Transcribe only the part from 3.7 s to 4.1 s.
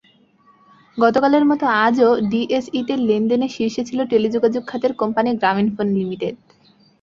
ছিল